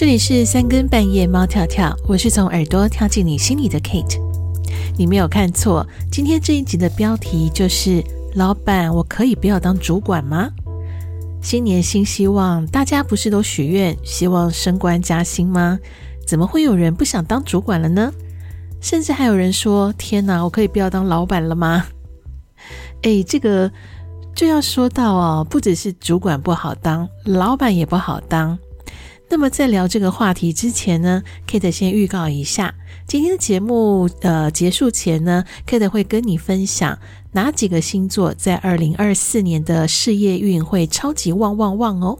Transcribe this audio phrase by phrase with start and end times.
[0.00, 4.18] 这里是三更半夜猫跳跳，我是从耳朵跳进你心里的 Kate。
[4.96, 8.02] 你没有看错，今天这一集的标题就是
[8.34, 10.50] “老板，我可以不要当主管吗？”
[11.44, 15.78] 新年新希望，大家不是都许愿希望升官加薪吗？
[16.26, 18.10] 怎么会有人不想当主管了呢？
[18.80, 21.84] 甚至还有人说：“天哪，我可以不要当老板了吗？”
[23.04, 23.70] 哎，这个
[24.34, 28.58] 就要说到哦，不只是主管不好当，老板也不好当。
[29.32, 32.74] 那么在聊这个话题之前呢，Kate 先预告一下，
[33.06, 36.98] 今天的节目呃结束前呢，Kate 会跟你分享
[37.30, 42.18] 哪几个星座在二零二四年的事业运会超级旺旺旺哦。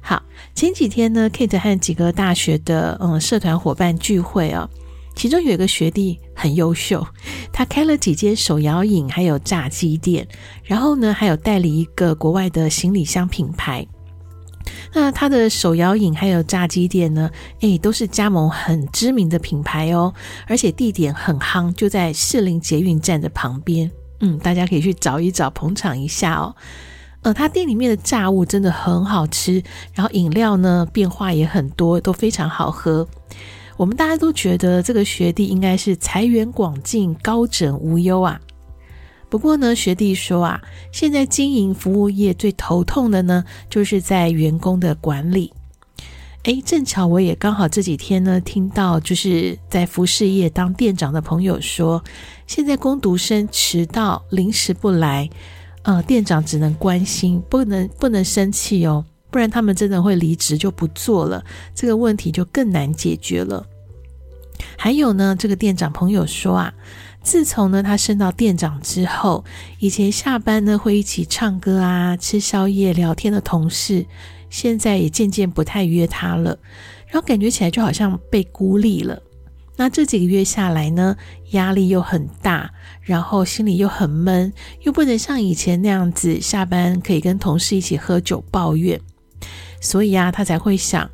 [0.00, 0.20] 好，
[0.52, 4.68] 前几天呢，Kate 和几个大学的嗯社团伙伴聚会哦，
[5.14, 7.06] 其中有一个学弟很优秀，
[7.52, 10.26] 他开了几间手摇饮还有炸鸡店，
[10.64, 13.86] 然后呢还有代理一个国外的行李箱品牌。
[14.92, 17.30] 那他的手摇饮还有炸鸡店呢？
[17.60, 20.12] 诶，都是加盟很知名的品牌哦，
[20.46, 23.90] 而且地点很夯，就在士林捷运站的旁边。
[24.20, 26.54] 嗯，大家可以去找一找，捧场一下哦。
[27.22, 29.62] 呃，他店里面的炸物真的很好吃，
[29.94, 33.06] 然后饮料呢变化也很多，都非常好喝。
[33.76, 38.40] 我们大家都觉得这个学弟应该是财源广进、高枕无忧啊。
[39.34, 45.52] 不过呢，学弟说啊，现在经营服务业最头痛的呢，就是在员工的管理。
[46.44, 52.00] 诶，正巧我也刚好这几天呢，听到就是在服饰业当店长的朋友说，
[52.46, 55.28] 现在工读生迟到临时不来，
[55.82, 63.66] 呃，店长只能关心，不能不能生气哦，不然他们真的会离职就不做了，这个问题就更难解决了。
[64.78, 66.72] 还有呢，这个店长朋友说啊。
[67.24, 69.44] 自从呢，他升到店长之后，
[69.78, 74.04] 以前下班呢会一起唱歌啊、吃宵夜、聊天的同事，
[74.50, 76.58] 现在也渐渐不太约他了，
[77.08, 79.20] 然后感觉起来就好像被孤立了。
[79.76, 81.16] 那这几个月下来呢，
[81.50, 82.70] 压力又很大，
[83.00, 84.52] 然后心里又很闷，
[84.82, 89.00] 又不能像以前那样子下班可以跟同事一起喝酒抱怨，
[89.80, 91.10] 所以啊，他才会想，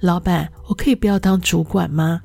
[0.00, 2.22] 老板，我可以不要当主管吗？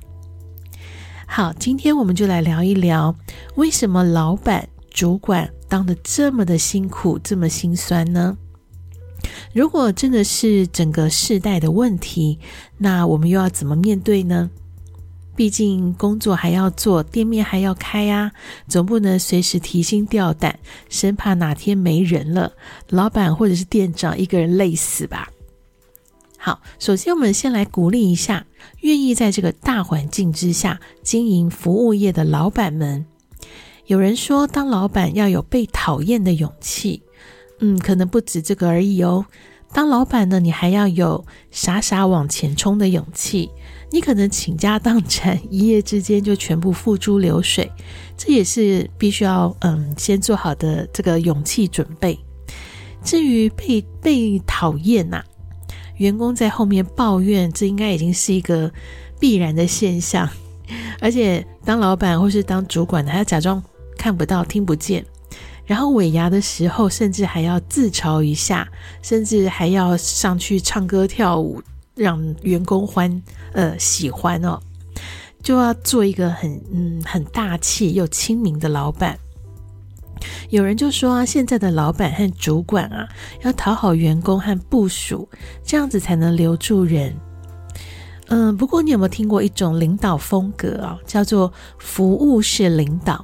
[1.36, 3.16] 好，今天我们就来聊一聊，
[3.56, 8.38] 为什么老板、主管当的这么的辛苦，这么心酸呢？
[9.52, 12.38] 如果真的是整个世代的问题，
[12.78, 14.52] 那我们又要怎么面对呢？
[15.36, 18.32] 毕竟工作还要做，店面还要开呀，
[18.68, 22.54] 总不能随时提心吊胆，生怕哪天没人了，
[22.90, 25.28] 老板或者是店长一个人累死吧。
[26.46, 28.46] 好，首先我们先来鼓励一下
[28.82, 33.06] 愿意在这个大环境之下经营服务业的老板们。
[33.86, 37.02] 有人说，当老板要有被讨厌的勇气，
[37.62, 39.26] 嗯，可能不止这个而已哦。
[39.72, 43.50] 当老板呢，你还要有傻傻往前冲的勇气。
[43.92, 47.72] 你可能倾家荡产，一夜之间就全部付诸流水，
[48.18, 52.20] 这也是必须要嗯先做好的这个勇气准备。
[53.02, 55.24] 至于被被讨厌呐、
[56.04, 58.70] 员工在后面抱怨，这应该已经是一个
[59.22, 60.30] 必然的现象。
[61.00, 63.64] 而且当老板或是当主管的，还要假装
[63.98, 65.06] 看不到、听不见，
[65.66, 68.68] 然后尾牙的时候，甚至还要自嘲一下，
[69.02, 71.62] 甚至还要上去唱歌跳舞，
[71.96, 74.60] 让员工欢呃喜欢哦，
[75.42, 79.18] 就要做一个很嗯很大气又亲民的老板。
[80.50, 83.08] 有人就说啊，现在的老板和主管啊，
[83.44, 85.28] 要讨好员工和部属，
[85.64, 87.16] 这样子才能留住人。
[88.28, 93.24] 嗯，不过你有没有听过一种领导风格啊，叫做服务式领导？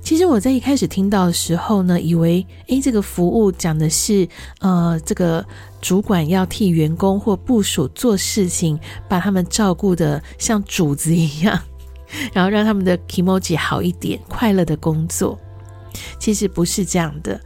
[0.00, 4.26] 其实我在一开始听到的时候呢，以为诶，这个服务讲的是
[4.60, 5.44] 呃，这个
[5.82, 8.78] 主管要替员工或部属做事情，
[9.08, 11.58] 把他们照顾得像主子一样，
[12.32, 15.38] 然后让他们的 kimochi 好一点，快乐的工作。
[16.18, 17.40] 其实不是这样的，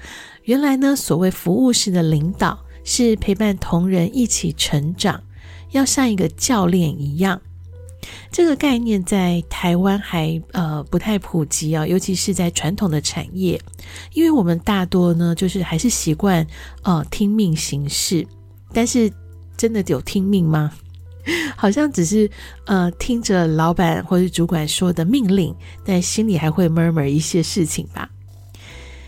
[0.45, 5.23] 原来呢，所谓服务式的领导是陪伴同仁一起成长，
[5.71, 7.41] 要像一个教练一样。
[8.33, 13.61] 这个概念在台湾还呃不太普及啊，尤其是在传统的产业，
[14.13, 16.45] 因为我们大多呢就是还是习惯
[16.83, 18.27] 呃听命行事，
[18.73, 19.13] 但是
[19.57, 20.73] 真的有听命吗？
[21.55, 22.29] 好像只是
[22.65, 28.11] 呃听着老板或者主管说的命令，但心里还会 murmur 一些事情吧。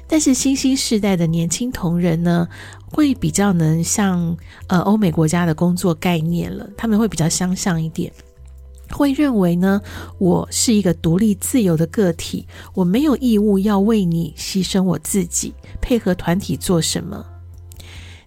[0.06, 2.48] 但是新兴世代的年轻同仁呢，
[2.86, 4.36] 会比较能像
[4.68, 8.12] 呃欧美国家的工作概念了，他们会比较相像一点，
[8.90, 9.80] 会认为呢，
[10.18, 17.24] 我是一个独立自由的个体，我没有义务要为你牺牲我自己，配合团体做什么。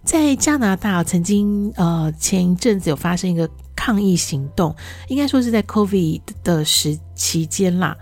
[0.04, 3.48] 在加拿大曾经呃前一阵子有发生一个
[3.78, 4.74] 抗议行动，
[5.06, 7.96] 应该说是在 COVID 的时期间啦。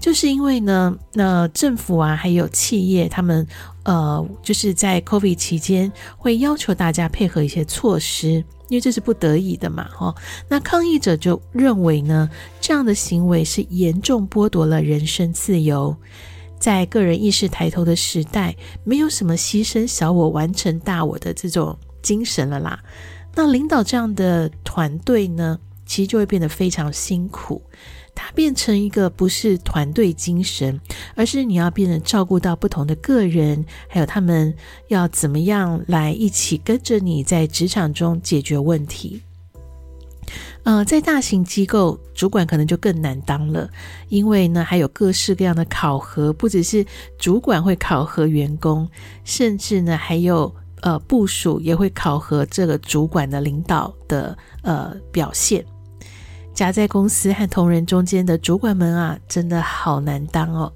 [0.00, 3.46] 就是因为呢，那政府啊，还有企业，他们
[3.84, 10.12] 呃，就是在 COVID 期间会要求大家配合一些措施，因为这是不得已的嘛，哈。
[10.48, 12.28] 那抗议者就认为呢，
[12.60, 15.94] 这样的行为是严重剥夺了人身自由。
[16.58, 22.78] 在个人意识抬头的时代，没有什么牺牲小我完成大我的这种精神了啦。
[23.34, 27.62] 那领导这样的团队呢，其实就会变得非常辛苦。
[28.12, 30.78] 它变成一个不是团队精神，
[31.14, 34.52] 而是你要变成照顾到不同的个人，还有他们
[34.88, 39.22] 要怎么样来一起跟着你在职场中解决问题。
[40.64, 43.70] 呃，在大型机构，主管可能就更难当了，
[44.08, 46.84] 因为呢，还有各式各样的考核，不只是
[47.16, 48.86] 主管会考核员工，
[49.24, 55.64] 甚至呢，还有呃部署也会考核这个主管的领导的呃表现。
[56.52, 60.72] 夹在公司和同仁中间的主管们啊，真的好难当哦。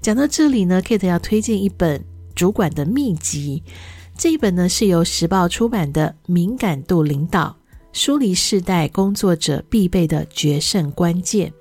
[0.00, 2.04] 讲到这里呢，Kate 要推荐一本
[2.34, 3.62] 主管的秘籍，
[4.16, 7.56] 这一本呢是由时报出版的《敏感度领导》。
[7.90, 11.52] 疏离世代工作者必备的决胜关键。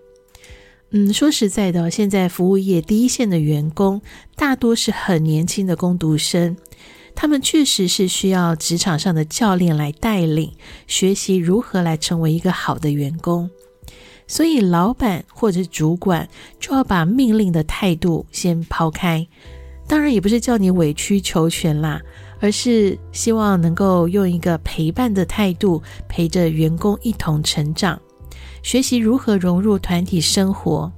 [0.92, 4.00] 嗯，说实在的，现在服务业第一线的员工
[4.36, 6.56] 大多是很年轻的工读生，
[7.20, 10.54] 他们确实是需要职场上的教练来带领，
[10.86, 13.50] 学习如何来成为一个好的员工。
[14.28, 16.30] 所以，老板或者主管
[16.60, 19.28] 就要把命令的态度先抛开，
[19.88, 22.00] 当然也不是叫你委曲求全啦。
[22.40, 28.00] 而是希望能够用一个陪伴的态度，陪着员工一同成长，
[28.62, 30.94] 学习如何融入团体生活。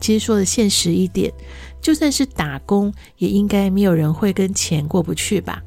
[0.00, 1.32] 其实说的现实一点，
[1.80, 5.62] 就算是打工，也应该没有人会跟钱过不去吧？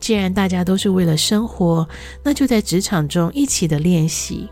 [0.00, 1.88] 既然大家都是为了生活，
[2.22, 4.48] 那就在职场中一起的练习。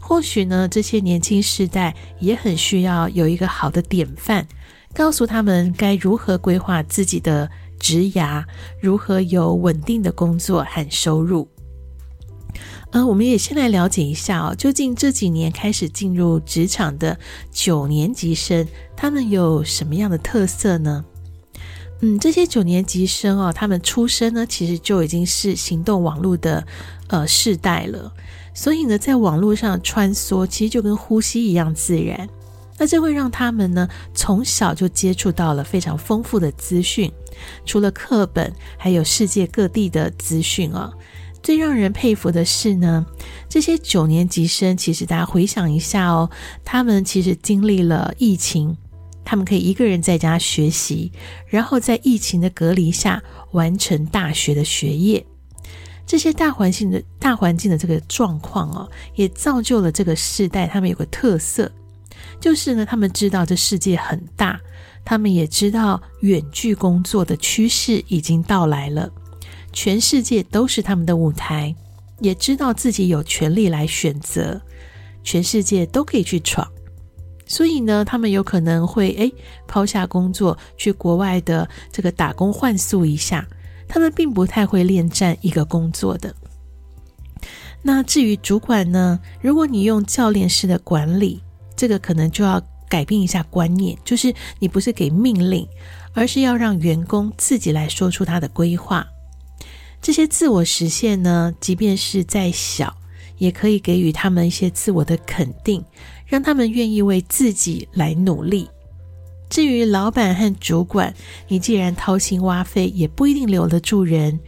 [0.00, 4.46] 或许呢，这些年轻世代也很需要有一个好的典范，
[4.94, 7.50] 告诉他们该如何规划自己的。
[7.80, 8.44] 职涯
[8.82, 11.46] 如何有稳定的工作和收入？
[12.90, 17.18] 呃，我们也先来了解一下哦，究竟这几年开始进入职场的
[17.52, 21.04] 九年级生，他们有什么样的特色呢？
[22.00, 26.66] 嗯，这些九年级生哦，他们出生呢，其实就已经是行动网络的
[27.08, 28.10] 呃世代了，
[28.54, 32.26] 所以呢，在网络上穿梭，其实就跟呼吸一样自然。
[32.78, 37.12] 那这会让他们呢，从小就接触到了非常丰富的资讯，
[37.66, 40.90] 除了课本，还有世界各地的资讯啊。
[41.42, 43.06] 最让人佩服的是呢，
[43.48, 46.30] 这些九年级生，其实大家回想一下哦，
[46.64, 48.76] 他们其实经历了疫情，
[49.24, 51.12] 他们可以一个人在家学习，
[51.46, 55.24] 然后在疫情的隔离下完成大学的学业。
[56.06, 61.70] 这些大环境的大环境的这个状况哦，也造就了这个世代，他们有个特色。
[62.40, 64.58] 就是呢，他们知道这世界很大，
[65.04, 69.10] 他们也知道远距工作的趋势已经到来了，
[69.72, 71.74] 全世界都是他们的舞台，
[72.20, 74.60] 也知道自己有权利来选择，
[75.22, 76.66] 全世界都可以去闯，
[77.46, 79.32] 所以呢，他们有可能会诶
[79.66, 83.46] 抛下工作去国外的这个打工换宿一下，
[83.86, 86.34] 他们并不太会恋战一个工作的。
[87.82, 91.42] 那至于主管呢，如果你用教练式的管理。
[91.78, 95.64] 这个可能就要改变一下观念，就是你不是给命令，
[96.12, 99.06] 而是要让员工自己来说出他的规划。
[100.00, 102.96] 这些自我实现呢，即便是再小，
[103.36, 105.84] 也可以给予他们一些自我的肯定，
[106.26, 108.68] 让他们愿意为自己来努力。
[109.50, 111.14] 至于老板和主管，
[111.48, 114.38] 你既然掏心挖肺，也不一定留得住人，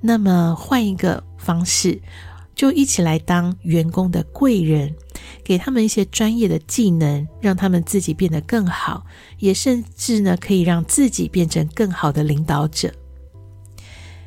[0.00, 2.00] 那么换一个方式，
[2.54, 4.94] 就一起来当员工的贵人。
[5.42, 9.04] 给他们一些专业的技能，让他们自己变得更好，
[9.38, 12.90] 也甚至呢，可以让自己变成更好的领导者。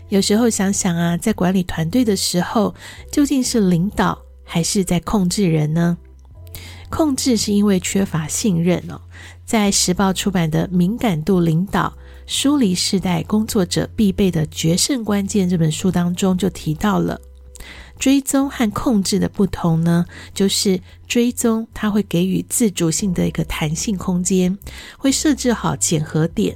[0.09, 2.73] 有时候想想啊，在管理团队的时候，
[3.11, 5.97] 究竟是领导还是在控制人呢？
[6.89, 9.01] 控制是因为缺乏信任哦。
[9.45, 11.93] 在时报出版的《敏感度领导：
[12.25, 17.19] 疏离世代工作者必备的决胜关键》这本书当中就提到了。
[17.99, 24.57] 追踪和控制的不同呢，就是追踪它会给予自主性的一个弹性空间，
[24.97, 26.55] 会设置好检核点，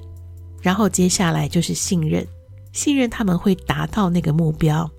[0.61, 2.25] 然后接下来就是信任，
[2.71, 4.89] 信任他们会达到那个目标。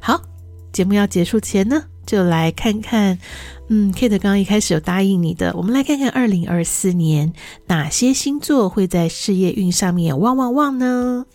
[0.00, 0.22] 好，
[0.72, 3.18] 节目要结束前呢，就来看看，
[3.68, 7.32] 嗯，Kate 刚刚一开始有答应你的，我们来看看二零二四年
[7.66, 11.26] 哪些星座会在事业运上面旺旺旺呢？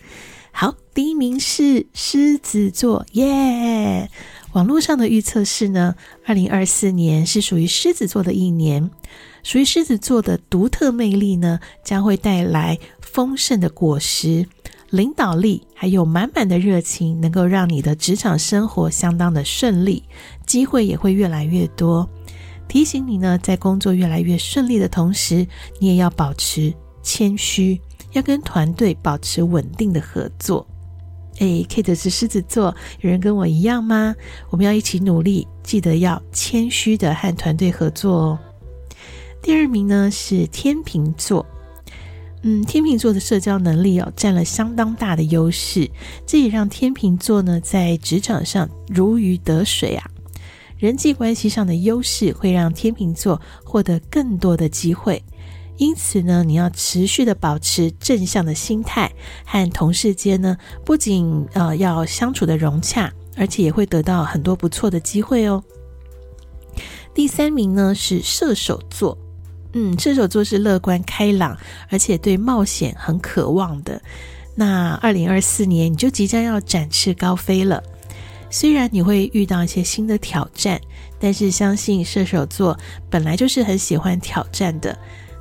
[0.53, 4.09] 好，第一名是狮子座，耶！
[4.51, 5.95] 网络上的预测是呢，
[6.25, 8.91] 二零二四年是属于狮子座的一年，
[9.43, 14.45] 属于狮子座的独特魅力呢，将会带来丰盛的果实。
[14.91, 20.03] 领导力还有满满的热情，能够让你的职场生活相当的顺利，
[20.45, 22.07] 机会也会越来越多。
[22.67, 25.47] 提醒你呢，在工作越来越顺利的同时，
[25.79, 27.79] 你也要保持谦虚，
[28.11, 30.67] 要跟团队保持稳定的合作。
[31.39, 34.13] 诶，Kate 是狮子座，有人跟我一样吗？
[34.49, 38.39] 我们要一起努力，记得要谦虚的和团队合作哦。
[39.41, 41.45] 第二名呢是天秤座。
[42.43, 45.89] 嗯，天秤座的社交能力哦，占了相当大的优势，
[46.25, 50.09] 这也让天秤座呢在职场上如鱼得水啊。
[50.79, 55.23] 人际关系上的优势会让天秤座获得更多的机会，
[55.77, 59.11] 因此呢，你要持续的保持正向的心态，
[59.45, 65.63] 和同事间呢不仅呃要相处的融洽，而且也会得到很多不错的机会哦。
[67.13, 69.15] 第三名呢是射手座。
[69.73, 71.57] 嗯，射手座是乐观开朗，
[71.89, 74.01] 而且对冒险很渴望的。
[74.55, 77.81] 那二零二四年你就即将要展翅高飞了。
[78.49, 80.79] 虽然你会遇到一些新的挑战，
[81.19, 82.77] 但是相信射手座
[83.09, 84.97] 本来就是很喜欢挑战的。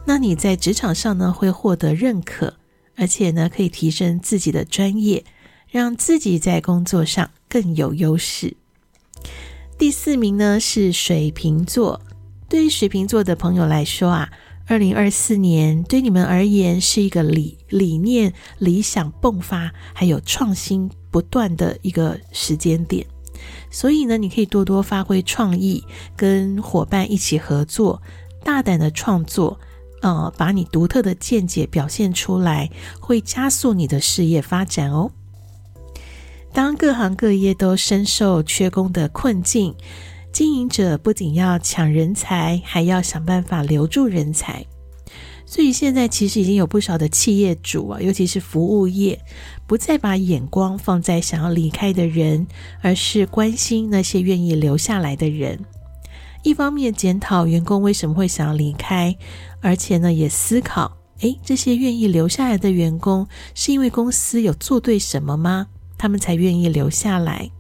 [0.07, 2.55] 那你在职场上呢，会获得认可，
[2.97, 5.25] 而且呢，可以提升自己的专业，
[5.69, 8.57] 让自己在工作上更有优势。
[9.77, 12.01] 第四名呢是水瓶座。
[12.51, 14.29] 对于水瓶座的朋友来说啊，
[14.67, 23.07] 二零二四年对你们而言是一个理理念、理想迸发，还有创新不断的一个时间点。
[23.71, 25.85] 所以呢，你可以多多发挥创意，
[26.17, 28.03] 跟伙伴一起合作，
[28.43, 29.61] 大胆的创作，
[30.03, 35.13] 呃，把你独特的见解表现出来，会加速你的事业发展哦。
[36.53, 39.77] 当各行各业都深受缺工的困境。
[40.33, 44.65] 经营者不仅要抢人才，还要想办法留住人才。
[45.45, 49.21] 所以现在其实已经有不少的企业主啊，尤其是服务业，
[49.67, 52.47] 不再把眼光放在想要离开的人，
[52.81, 55.59] 而是关心那些愿意留下来的人。
[56.45, 59.17] 一方面检讨员工为什么会想要离开，
[59.61, 65.67] 而且呢也思考：诶，这些愿意留下来的员工，是因为公司有做对什么吗？
[65.99, 67.51] 他们才愿意留下来。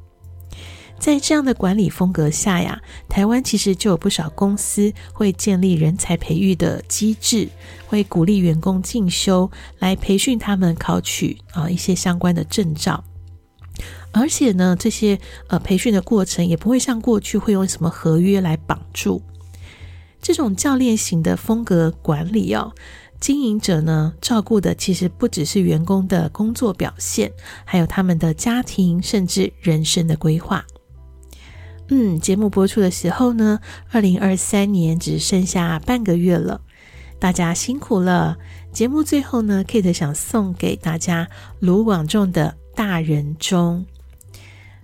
[1.00, 2.78] 在这样的管理风格下呀，
[3.08, 7.48] 台湾其实就有不少公司会建立人才培育的机制，
[7.86, 13.02] 会鼓励员工进修，来培训他们考取啊一些相关的证照。
[14.12, 19.22] 而且呢，这些呃培训的过程也不会像过去会用什么合约来绑住。
[20.20, 22.72] 这种教练型的风格管理哦，
[23.18, 27.32] 经营者呢照顾的其实不只是员工的工作表现，
[27.64, 30.62] 还有他们的家庭甚至人生的规划。
[31.92, 33.58] 嗯，节目播出的时候呢，
[33.90, 36.60] 二零二三年只剩下半个月了，
[37.18, 38.38] 大家辛苦了。
[38.72, 41.28] 节目最后呢，Kate 想送给大家
[41.58, 43.84] 卢广仲的大人中，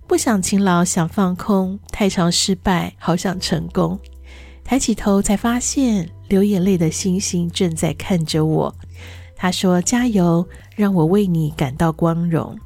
[0.08, 4.00] 不想勤劳，想放空，太常失败，好想成功。
[4.64, 8.74] 抬起头才发现，流眼泪的星星正在看着我。
[9.36, 10.44] 他说：“加油，
[10.74, 12.58] 让我为你感到光荣。”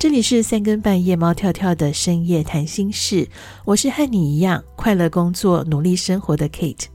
[0.00, 3.28] 这里是三更半夜猫跳跳的深夜谈心事，
[3.66, 6.86] 我是和你一样快乐工作、努力生活的 Kate。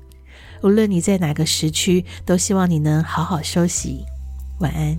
[0.63, 4.03] 无论你在哪个时区，都希望你能好好休息，
[4.57, 4.97] 晚安。